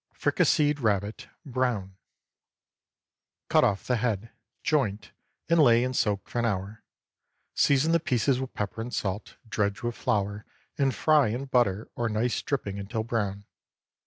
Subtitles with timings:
[0.15, 1.27] FRICASSEED RABBIT.
[1.45, 1.95] (Brown.)
[3.49, 5.11] Cut off the head—joint,
[5.47, 6.83] and lay in soak for an hour.
[7.53, 10.43] Season the pieces with pepper and salt, dredge with flour,
[10.75, 13.45] and fry in butter or nice dripping until brown.